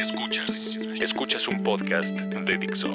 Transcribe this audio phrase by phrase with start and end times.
[0.00, 0.78] Escuchas.
[0.98, 2.88] Escuchas un podcast de Dixo.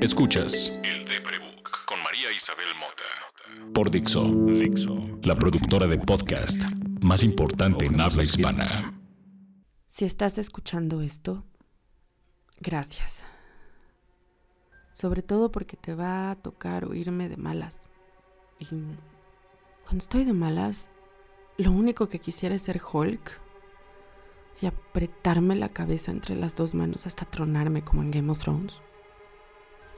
[0.00, 0.78] Escuchas.
[0.82, 3.74] El de Prebook con María Isabel Mota.
[3.74, 4.24] Por Dixo.
[4.24, 4.96] Dixo.
[5.24, 6.58] La productora de podcast
[7.02, 8.94] más importante en habla hispana.
[9.88, 11.44] Si estás escuchando esto,
[12.60, 13.26] gracias.
[14.90, 17.90] Sobre todo porque te va a tocar oírme de malas.
[18.58, 20.88] Y cuando estoy de malas,
[21.58, 23.47] lo único que quisiera es ser Hulk
[24.60, 28.80] y apretarme la cabeza entre las dos manos hasta tronarme como en Game of Thrones.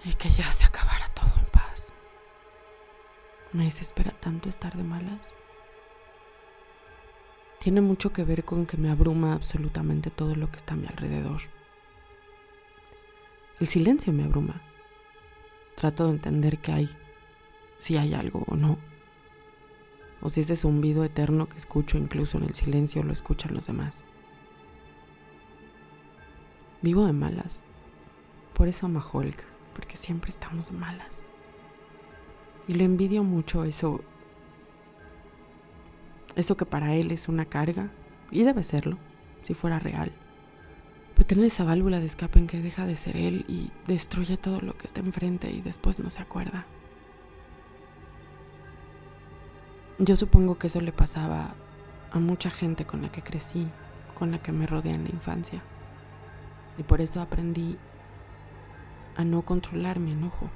[0.04, 1.92] Y que ya se acabara todo en paz.
[3.52, 5.34] Me desespera tanto estar de malas.
[7.58, 10.86] Tiene mucho que ver con que me abruma absolutamente todo lo que está a mi
[10.86, 11.42] alrededor.
[13.58, 14.62] El silencio me abruma.
[15.76, 16.96] Trato de entender qué hay,
[17.76, 18.78] si hay algo o no.
[20.22, 24.04] O si ese zumbido eterno que escucho incluso en el silencio lo escuchan los demás.
[26.82, 27.62] Vivo de malas.
[28.54, 29.44] Por eso amo a Hulk,
[29.74, 31.24] porque siempre estamos malas.
[32.66, 34.00] Y lo envidio mucho eso.
[36.36, 37.90] Eso que para él es una carga,
[38.30, 38.96] y debe serlo,
[39.42, 40.12] si fuera real.
[41.14, 44.60] Pero tener esa válvula de escape en que deja de ser él y destruye todo
[44.62, 46.64] lo que está enfrente y después no se acuerda.
[49.98, 51.54] Yo supongo que eso le pasaba
[52.10, 53.66] a mucha gente con la que crecí,
[54.18, 55.62] con la que me rodeé en la infancia.
[56.78, 57.78] Y por eso aprendí
[59.16, 60.50] a no controlar mi enojo.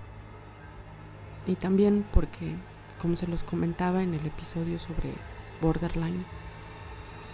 [1.47, 2.57] Y también porque,
[3.01, 5.13] como se los comentaba en el episodio sobre
[5.61, 6.25] borderline,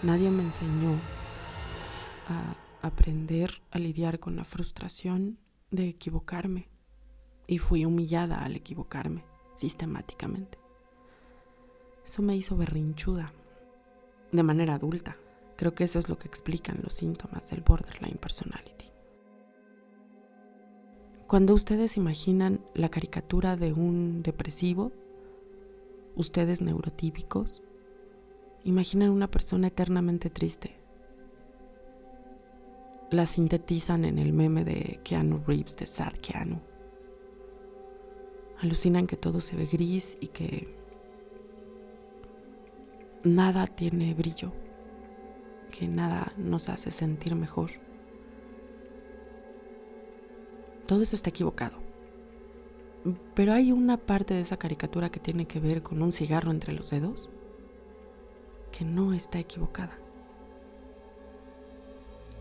[0.03, 0.99] nadie me enseñó
[2.27, 5.37] a aprender a lidiar con la frustración
[5.69, 6.67] de equivocarme.
[7.47, 10.59] Y fui humillada al equivocarme, sistemáticamente.
[12.05, 13.31] Eso me hizo berrinchuda,
[14.31, 15.17] de manera adulta.
[15.61, 18.85] Creo que eso es lo que explican los síntomas del borderline personality.
[21.27, 24.91] Cuando ustedes imaginan la caricatura de un depresivo,
[26.15, 27.61] ustedes neurotípicos,
[28.63, 30.79] imaginan una persona eternamente triste.
[33.11, 36.59] La sintetizan en el meme de Keanu Reeves, de Sad Keanu.
[38.61, 40.75] Alucinan que todo se ve gris y que
[43.23, 44.51] nada tiene brillo
[45.87, 47.71] nada nos hace sentir mejor.
[50.87, 51.77] Todo eso está equivocado.
[53.33, 56.73] Pero hay una parte de esa caricatura que tiene que ver con un cigarro entre
[56.73, 57.29] los dedos
[58.71, 59.97] que no está equivocada.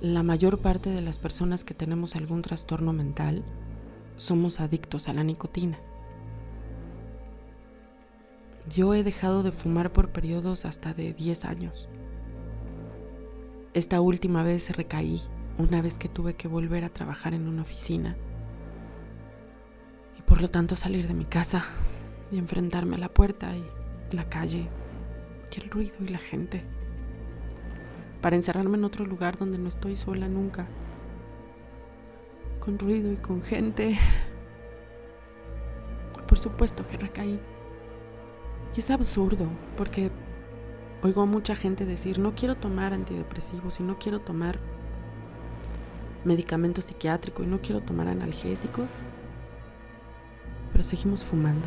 [0.00, 3.44] La mayor parte de las personas que tenemos algún trastorno mental
[4.16, 5.78] somos adictos a la nicotina.
[8.68, 11.88] Yo he dejado de fumar por periodos hasta de 10 años.
[13.72, 15.22] Esta última vez recaí
[15.58, 18.16] una vez que tuve que volver a trabajar en una oficina
[20.18, 21.64] y por lo tanto salir de mi casa
[22.30, 24.68] y enfrentarme a la puerta y la calle
[25.54, 26.64] y el ruido y la gente
[28.20, 30.68] para encerrarme en otro lugar donde no estoy sola nunca
[32.60, 33.98] con ruido y con gente.
[36.28, 37.40] Por supuesto que recaí.
[38.76, 40.12] Y es absurdo porque
[41.02, 44.58] Oigo a mucha gente decir, no quiero tomar antidepresivos y no quiero tomar
[46.24, 48.86] medicamento psiquiátrico y no quiero tomar analgésicos,
[50.70, 51.66] pero seguimos fumando,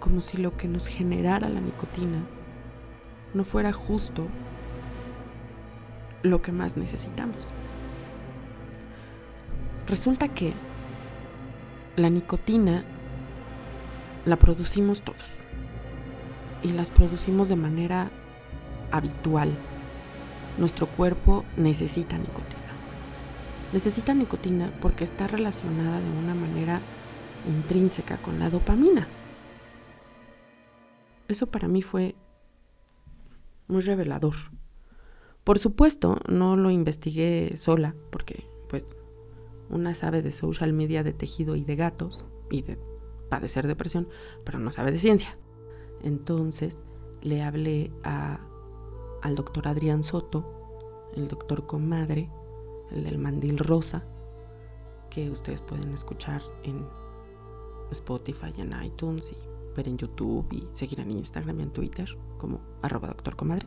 [0.00, 2.24] como si lo que nos generara la nicotina
[3.34, 4.26] no fuera justo
[6.22, 7.52] lo que más necesitamos.
[9.86, 10.54] Resulta que
[11.96, 12.84] la nicotina
[14.24, 15.40] la producimos todos
[16.62, 18.10] y las producimos de manera
[18.90, 19.52] habitual.
[20.58, 22.58] Nuestro cuerpo necesita nicotina.
[23.72, 26.80] Necesita nicotina porque está relacionada de una manera
[27.48, 29.06] intrínseca con la dopamina.
[31.28, 32.16] Eso para mí fue
[33.68, 34.34] muy revelador.
[35.44, 38.96] Por supuesto, no lo investigué sola, porque pues
[39.70, 42.78] una sabe de social media de tejido y de gatos y de
[43.28, 44.08] padecer depresión,
[44.44, 45.38] pero no sabe de ciencia.
[46.02, 46.82] Entonces
[47.22, 52.30] le hablé al doctor Adrián Soto, el doctor comadre,
[52.90, 54.04] el del mandil rosa,
[55.10, 56.86] que ustedes pueden escuchar en
[57.90, 59.36] Spotify, en iTunes y
[59.76, 63.66] ver en YouTube y seguir en Instagram y en Twitter como arroba doctor comadre,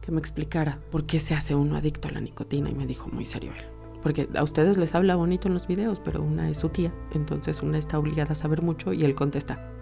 [0.00, 3.08] que me explicara por qué se hace uno adicto a la nicotina y me dijo
[3.08, 3.64] muy serio él.
[4.02, 7.62] Porque a ustedes les habla bonito en los videos, pero una es su tía, entonces
[7.62, 9.72] una está obligada a saber mucho y él contesta,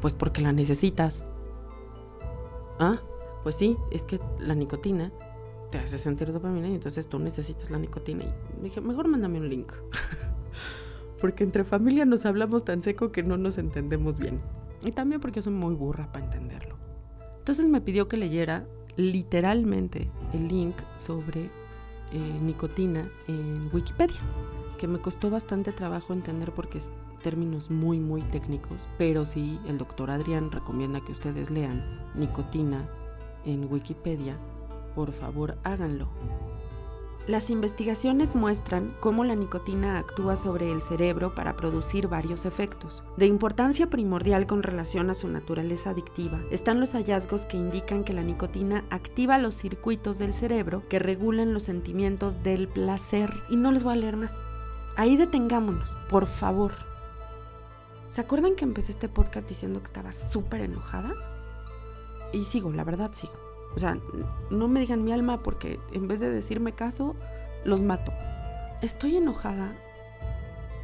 [0.00, 1.28] pues porque la necesitas.
[2.78, 3.00] Ah,
[3.42, 5.12] pues sí, es que la nicotina
[5.70, 8.24] te hace sentir dopamina y entonces tú necesitas la nicotina.
[8.24, 9.72] Y dije, mejor mándame un link.
[11.20, 14.40] porque entre familia nos hablamos tan seco que no nos entendemos bien.
[14.84, 16.76] Y también porque soy muy burra para entenderlo.
[17.38, 21.50] Entonces me pidió que leyera literalmente el link sobre
[22.12, 24.20] eh, nicotina en Wikipedia,
[24.78, 26.80] que me costó bastante trabajo entender porque
[27.20, 31.84] términos muy muy técnicos, pero sí el doctor Adrián recomienda que ustedes lean
[32.14, 32.88] nicotina
[33.44, 34.36] en Wikipedia,
[34.94, 36.08] por favor háganlo.
[37.26, 43.04] Las investigaciones muestran cómo la nicotina actúa sobre el cerebro para producir varios efectos.
[43.18, 48.14] De importancia primordial con relación a su naturaleza adictiva están los hallazgos que indican que
[48.14, 53.32] la nicotina activa los circuitos del cerebro que regulan los sentimientos del placer.
[53.50, 54.42] Y no les voy a leer más.
[54.96, 56.89] Ahí detengámonos, por favor.
[58.10, 61.12] ¿Se acuerdan que empecé este podcast diciendo que estaba súper enojada?
[62.32, 63.34] Y sigo, la verdad sigo.
[63.76, 64.00] O sea,
[64.50, 67.14] no me digan mi alma porque en vez de decirme caso,
[67.64, 68.12] los mato.
[68.82, 69.76] Estoy enojada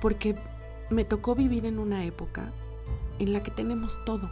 [0.00, 0.36] porque
[0.88, 2.52] me tocó vivir en una época
[3.18, 4.30] en la que tenemos todo.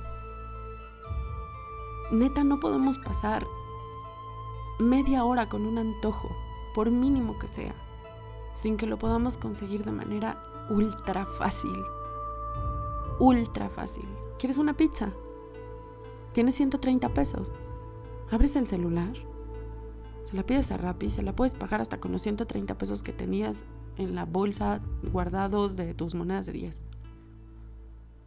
[2.12, 3.44] Neta, no podemos pasar
[4.78, 6.28] media hora con un antojo,
[6.76, 7.74] por mínimo que sea,
[8.54, 10.40] sin que lo podamos conseguir de manera
[10.70, 11.74] ultra fácil.
[13.18, 14.06] Ultra fácil.
[14.38, 15.12] ¿Quieres una pizza?
[16.32, 17.52] Tienes 130 pesos
[18.30, 19.12] abres el celular,
[20.24, 23.12] se la pides a Rappi, se la puedes pagar hasta con los 130 pesos que
[23.12, 23.64] tenías
[23.96, 24.80] en la bolsa
[25.12, 26.84] guardados de tus monedas de 10.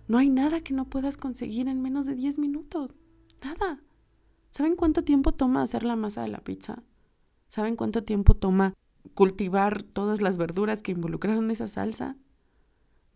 [0.07, 2.95] No hay nada que no puedas conseguir en menos de 10 minutos.
[3.43, 3.81] Nada.
[4.49, 6.83] ¿Saben cuánto tiempo toma hacer la masa de la pizza?
[7.49, 8.73] ¿Saben cuánto tiempo toma
[9.13, 12.15] cultivar todas las verduras que involucraron esa salsa?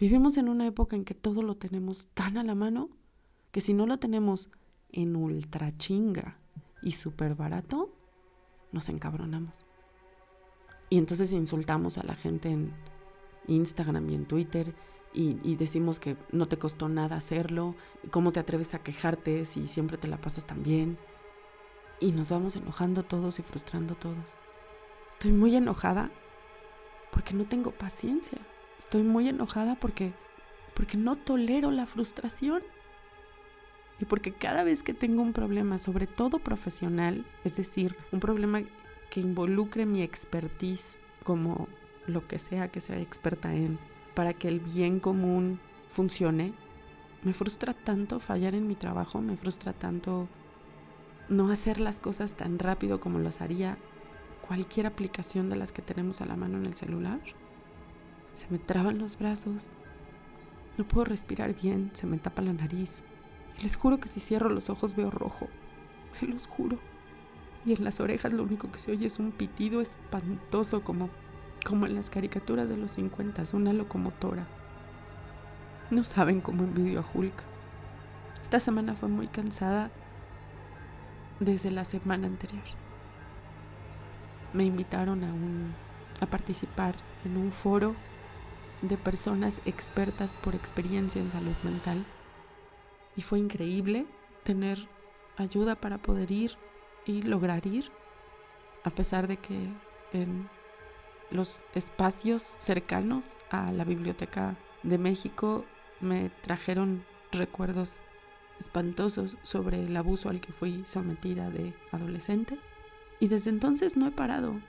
[0.02, 2.90] Vivimos en una época en que todo lo tenemos tan a la mano
[3.52, 4.50] que si no lo tenemos
[4.92, 6.40] en ultra chinga
[6.82, 7.94] y súper barato,
[8.72, 9.64] nos encabronamos.
[10.90, 12.74] Y entonces insultamos a la gente en
[13.46, 14.74] Instagram y en Twitter
[15.14, 17.76] y, decimos que no te costó nada hacerlo,
[18.10, 20.98] cómo te atreves a quejarte si siempre te la pasas tan bien.
[22.00, 24.36] Y nos vamos enojando todos y frustrando todos.
[25.12, 26.10] Estoy muy enojada
[27.12, 28.40] porque no tengo paciencia.
[28.82, 30.12] Estoy muy enojada porque,
[30.74, 32.64] porque no tolero la frustración.
[34.00, 38.64] Y porque cada vez que tengo un problema, sobre todo profesional, es decir, un problema
[39.12, 41.68] que involucre mi expertise como
[42.08, 43.78] lo que sea que sea experta en,
[44.16, 46.52] para que el bien común funcione,
[47.22, 50.28] me frustra tanto fallar en mi trabajo, me frustra tanto
[51.30, 53.78] no hacer las cosas tan rápido como las haría
[54.48, 57.20] cualquier aplicación de las que tenemos a la mano en el celular.
[58.34, 59.70] Se me traban los brazos,
[60.78, 63.04] no puedo respirar bien, se me tapa la nariz,
[63.62, 65.48] les juro que si cierro los ojos veo rojo.
[66.12, 66.80] Se los juro.
[67.66, 71.10] Y en las orejas lo único que se oye es un pitido espantoso como,
[71.64, 74.48] como en las caricaturas de los 50, una locomotora.
[75.92, 77.44] No saben cómo envidio a Hulk.
[78.42, 79.92] Esta semana fue muy cansada
[81.40, 82.64] desde la semana anterior.
[84.54, 85.74] Me invitaron a, un,
[86.20, 86.96] a participar
[87.26, 87.96] en un foro
[88.82, 92.06] de personas expertas por experiencia en salud mental
[93.16, 94.06] y fue increíble
[94.44, 94.88] tener
[95.38, 96.58] ayuda para poder ir
[97.06, 97.92] y lograr ir,
[98.84, 99.70] a pesar de que
[100.14, 100.50] en
[101.30, 105.66] los espacios cercanos a la Biblioteca de México
[106.00, 108.04] me trajeron recuerdos
[108.60, 112.60] espantosos sobre el abuso al que fui sometida de adolescente.
[113.20, 114.60] Y desde entonces no he parado.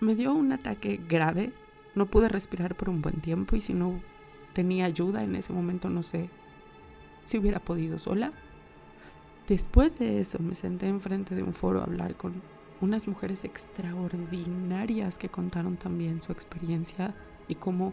[0.00, 1.52] Me dio un ataque grave,
[1.96, 4.00] no pude respirar por un buen tiempo y si no
[4.52, 6.30] tenía ayuda en ese momento no sé
[7.24, 8.32] si hubiera podido sola.
[9.48, 12.42] Después de eso me senté enfrente de un foro a hablar con
[12.80, 17.14] unas mujeres extraordinarias que contaron también su experiencia
[17.48, 17.92] y cómo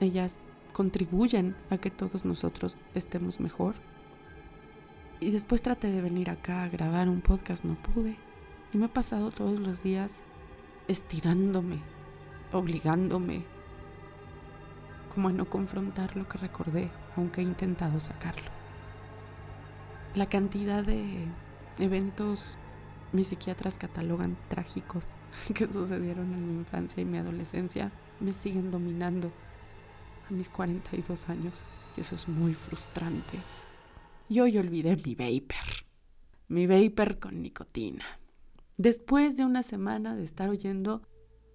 [0.00, 3.74] ellas contribuyen a que todos nosotros estemos mejor.
[5.20, 8.16] Y después traté de venir acá a grabar un podcast, no pude.
[8.72, 10.20] Y me he pasado todos los días
[10.86, 11.80] estirándome,
[12.52, 13.44] obligándome,
[15.14, 18.58] como a no confrontar lo que recordé, aunque he intentado sacarlo
[20.14, 21.26] la cantidad de
[21.78, 22.58] eventos
[23.12, 25.12] mis psiquiatras catalogan trágicos
[25.54, 29.30] que sucedieron en mi infancia y mi adolescencia me siguen dominando
[30.28, 31.62] a mis 42 años
[31.96, 33.38] y eso es muy frustrante.
[34.28, 35.86] Y hoy olvidé mi vapor,
[36.48, 38.04] mi vapor con nicotina.
[38.76, 41.02] Después de una semana de estar oyendo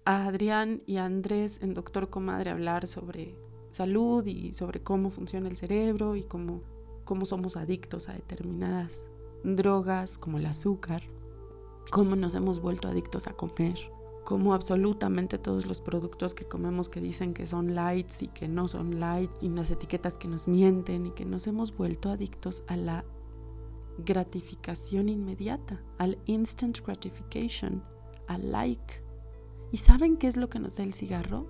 [0.04, 3.36] a Adrián y a Andrés en Doctor Comadre hablar sobre
[3.70, 6.62] salud y sobre cómo funciona el cerebro y cómo
[7.04, 9.08] cómo somos adictos a determinadas
[9.44, 11.02] drogas como el azúcar.
[11.90, 13.78] cómo nos hemos vuelto adictos a comer,
[14.24, 18.66] cómo absolutamente todos los productos que comemos que dicen que son lights y que no
[18.66, 22.76] son light y unas etiquetas que nos mienten y que nos hemos vuelto adictos a
[22.76, 23.04] la
[23.98, 27.84] gratificación inmediata, al instant gratification,
[28.26, 29.03] al like.
[29.74, 31.46] ¿Y saben qué es lo que nos da el cigarro?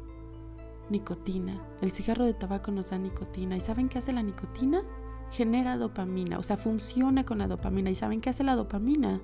[0.88, 1.62] Nicotina.
[1.82, 3.54] El cigarro de tabaco nos da nicotina.
[3.54, 4.82] ¿Y saben qué hace la nicotina?
[5.30, 7.90] Genera dopamina, o sea, funciona con la dopamina.
[7.90, 9.20] ¿Y saben qué hace la dopamina?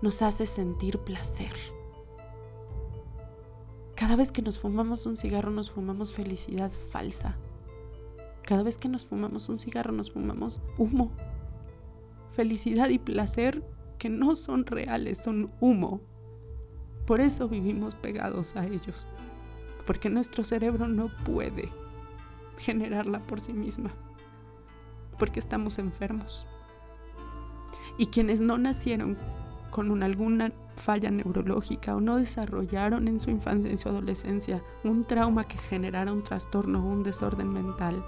[0.00, 1.52] Nos hace sentir placer.
[3.94, 7.36] Cada vez que nos fumamos un cigarro nos fumamos felicidad falsa.
[8.44, 11.10] Cada vez que nos fumamos un cigarro nos fumamos humo.
[12.32, 13.62] Felicidad y placer
[13.98, 16.00] que no son reales, son humo.
[17.06, 19.06] Por eso vivimos pegados a ellos.
[19.86, 21.70] Porque nuestro cerebro no puede
[22.58, 23.90] generarla por sí misma.
[25.18, 26.46] Porque estamos enfermos.
[27.98, 29.18] Y quienes no nacieron
[29.70, 35.44] con alguna falla neurológica o no desarrollaron en su infancia, en su adolescencia, un trauma
[35.44, 38.04] que generara un trastorno o un desorden mental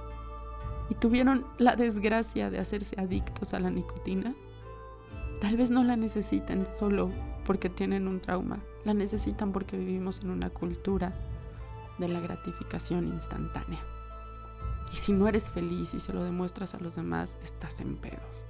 [0.88, 4.34] y tuvieron la desgracia de hacerse adictos a la nicotina,
[5.40, 7.10] tal vez no la necesiten solo
[7.44, 11.14] porque tienen un trauma, la necesitan porque vivimos en una cultura
[11.98, 13.80] de la gratificación instantánea.
[14.92, 18.46] Y si no eres feliz y se lo demuestras a los demás, estás en pedos.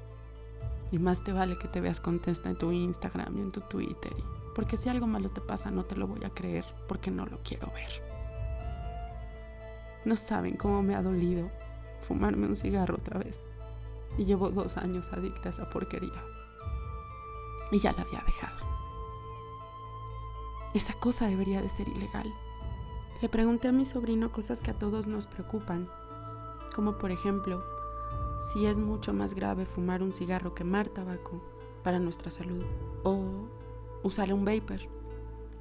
[0.93, 4.15] Y más te vale que te veas contesta en tu Instagram y en tu Twitter.
[4.55, 7.39] Porque si algo malo te pasa, no te lo voy a creer porque no lo
[7.43, 7.91] quiero ver.
[10.05, 11.51] No saben cómo me ha dolido
[12.01, 13.43] fumarme un cigarro otra vez.
[14.17, 16.23] Y llevo dos años adicta a esa porquería.
[17.71, 18.59] Y ya la había dejado.
[20.75, 22.33] Esa cosa debería de ser ilegal.
[23.23, 25.89] Le pregunté a mi sobrino cosas que a todos nos preocupan,
[26.75, 27.65] como por ejemplo,
[28.39, 31.43] si es mucho más grave fumar un cigarro que quemar tabaco
[31.83, 32.65] para nuestra salud
[33.05, 33.49] o
[34.03, 34.81] usar un vapor.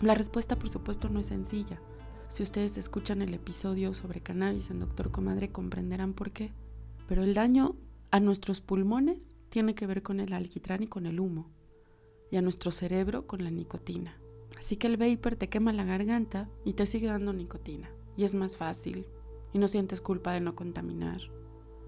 [0.02, 1.80] La respuesta por supuesto no es sencilla.
[2.28, 6.52] Si ustedes escuchan el episodio sobre cannabis en Doctor Comadre comprenderán por qué.
[7.08, 7.76] Pero el daño
[8.12, 11.50] a nuestros pulmones tiene que ver con el alquitrán y con el humo,
[12.36, 14.20] y a nuestro cerebro con la nicotina.
[14.60, 17.90] Así que el vapor te quema la garganta y te sigue dando nicotina.
[18.18, 19.08] Y es más fácil,
[19.54, 21.22] y no sientes culpa de no contaminar,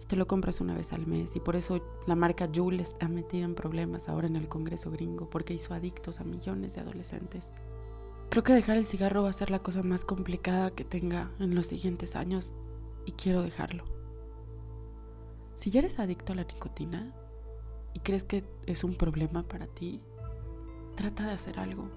[0.08, 3.44] te lo compras una vez al mes y por eso la marca Juul está metida
[3.44, 7.54] en problemas ahora en el Congreso gringo porque hizo adictos a millones de adolescentes.
[8.30, 11.56] Creo que dejar el cigarro va a ser la cosa más complicada que tenga en
[11.56, 12.56] los siguientes años
[13.06, 13.84] y quiero dejarlo.
[15.56, 17.14] Si ya eres adicto a la nicotina
[17.94, 20.00] y crees que es un problema para ti,
[20.98, 21.88] trata de hacer algo.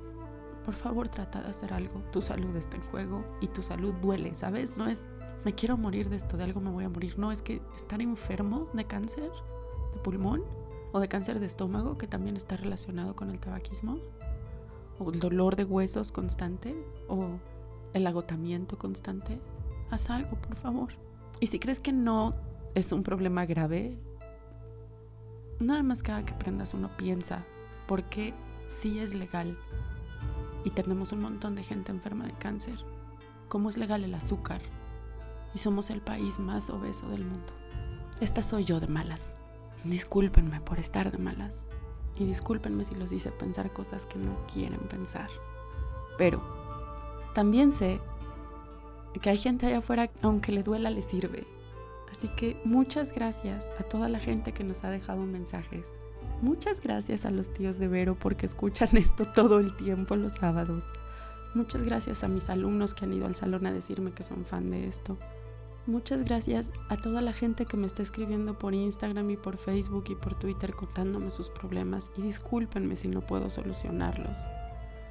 [0.65, 2.01] Por favor, trata de hacer algo.
[2.13, 4.77] Tu salud está en juego y tu salud duele, ¿sabes?
[4.77, 5.09] No es
[5.45, 7.19] me quiero morir de esto, de algo me voy a morir.
[7.19, 9.31] No, es que estar enfermo de cáncer
[9.95, 10.45] de pulmón
[10.93, 13.99] o de cáncer de estómago, que también está relacionado con el tabaquismo,
[14.99, 16.77] o el dolor de huesos constante,
[17.09, 17.39] o
[17.95, 19.41] el agotamiento constante,
[19.91, 20.91] haz algo, por favor.
[21.41, 22.35] Y si crees que no
[22.75, 23.99] es un problema grave,
[25.59, 27.47] nada más cada que prendas uno piensa,
[27.87, 28.35] porque
[28.71, 29.59] sí es legal
[30.65, 32.77] y tenemos un montón de gente enferma de cáncer.
[33.49, 34.63] ¿Cómo es legal el azúcar?
[35.55, 37.53] y somos el país más obeso del mundo.
[38.21, 39.33] Esta soy yo de malas.
[39.85, 41.67] Discúlpenme por estar de malas.
[42.17, 45.29] Y discúlpenme si los hice pensar cosas que no quieren pensar.
[46.19, 46.43] Pero
[47.35, 48.01] también sé
[49.23, 51.47] que hay gente allá afuera, aunque le duela, le sirve.
[52.11, 55.99] Así que muchas gracias a toda la gente que nos ha dejado mensajes.
[56.43, 60.85] Muchas gracias a los tíos de Vero porque escuchan esto todo el tiempo los sábados.
[61.55, 64.71] Muchas gracias a mis alumnos que han ido al salón a decirme que son fan
[64.71, 65.19] de esto.
[65.87, 70.05] Muchas gracias a toda la gente que me está escribiendo por Instagram y por Facebook
[70.09, 74.39] y por Twitter contándome sus problemas y discúlpenme si no puedo solucionarlos.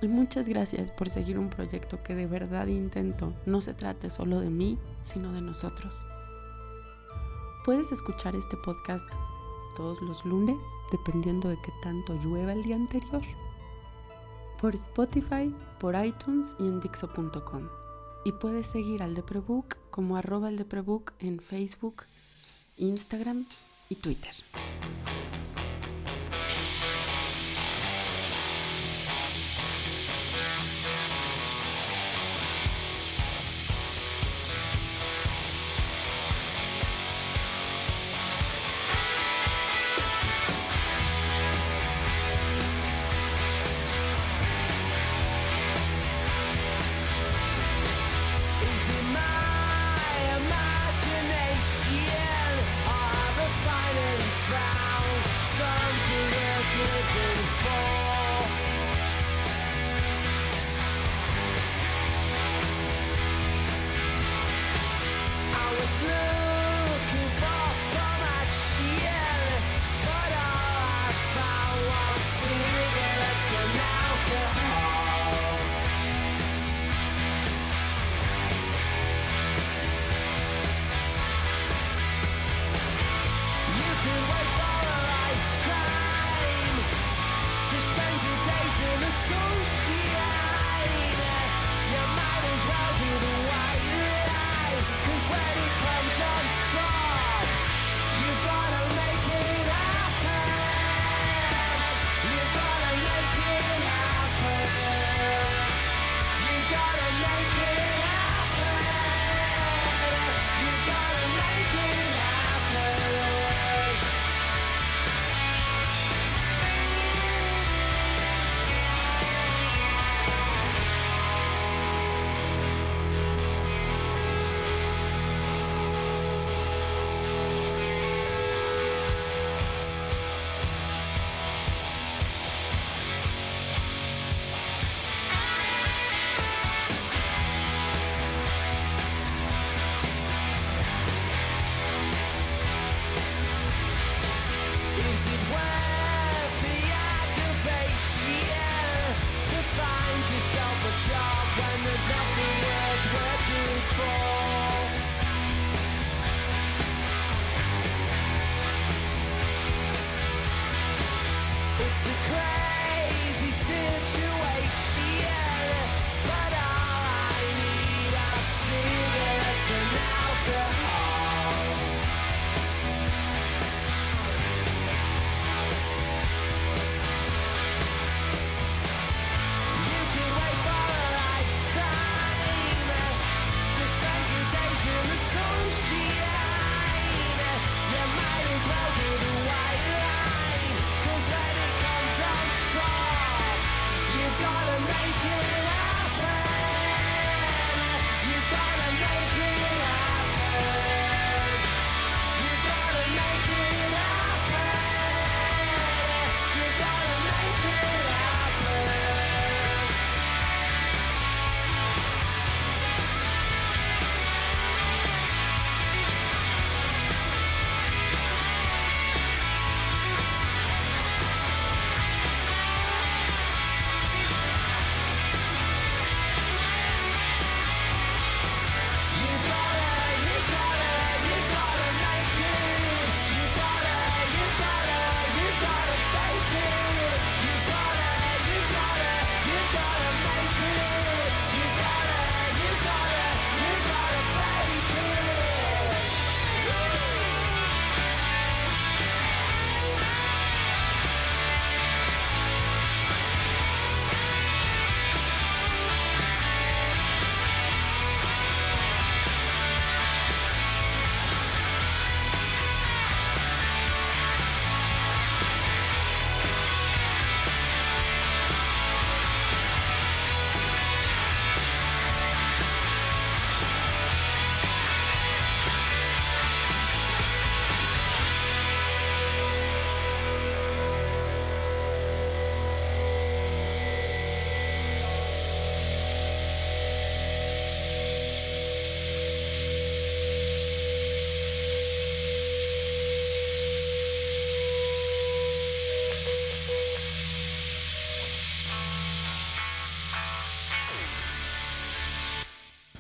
[0.01, 4.39] Y muchas gracias por seguir un proyecto que de verdad intento no se trate solo
[4.39, 6.05] de mí, sino de nosotros.
[7.65, 9.09] Puedes escuchar este podcast
[9.75, 10.57] todos los lunes,
[10.91, 13.21] dependiendo de qué tanto llueva el día anterior,
[14.59, 17.69] por Spotify, por iTunes y en Dixo.com.
[18.25, 22.03] Y puedes seguir al Deprebook como arroba el Deprebook en Facebook,
[22.77, 23.45] Instagram
[23.89, 24.33] y Twitter.
[66.01, 66.38] now.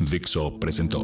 [0.09, 1.03] Dixo presentó